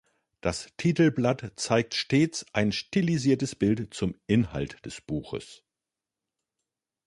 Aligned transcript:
Das 0.41 0.69
Titelblatt 0.77 1.53
zeigt 1.59 1.93
stets 1.93 2.43
ein 2.53 2.71
stilisiertes 2.71 3.53
Bild 3.55 3.93
zum 3.93 4.15
Inhalt 4.25 4.83
des 4.83 4.99
Buches. 4.99 5.61